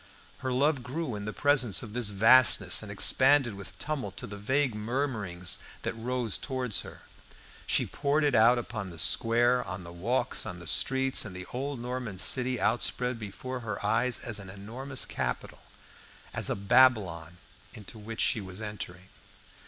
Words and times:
Her 0.39 0.51
love 0.51 0.81
grew 0.81 1.13
in 1.13 1.25
the 1.25 1.31
presence 1.31 1.83
of 1.83 1.93
this 1.93 2.09
vastness, 2.09 2.81
and 2.81 2.91
expanded 2.91 3.53
with 3.53 3.77
tumult 3.77 4.17
to 4.17 4.25
the 4.25 4.35
vague 4.35 4.73
murmurings 4.73 5.59
that 5.83 5.93
rose 5.93 6.39
towards 6.39 6.81
her. 6.81 7.03
She 7.67 7.85
poured 7.85 8.23
it 8.23 8.33
out 8.33 8.57
upon 8.57 8.89
the 8.89 8.97
square, 8.97 9.63
on 9.63 9.83
the 9.83 9.93
walks, 9.93 10.43
on 10.43 10.57
the 10.57 10.65
streets, 10.65 11.23
and 11.23 11.35
the 11.35 11.45
old 11.53 11.79
Norman 11.79 12.17
city 12.17 12.59
outspread 12.59 13.19
before 13.19 13.59
her 13.59 13.85
eyes 13.85 14.17
as 14.17 14.39
an 14.39 14.49
enormous 14.49 15.05
capital, 15.05 15.59
as 16.33 16.49
a 16.49 16.55
Babylon 16.55 17.37
into 17.75 17.99
which 17.99 18.21
she 18.21 18.41
was 18.41 18.59
entering. 18.59 19.09